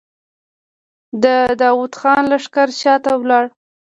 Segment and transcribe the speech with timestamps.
[1.23, 1.25] د
[1.61, 3.45] داوود خان لښکر شاته لاړ.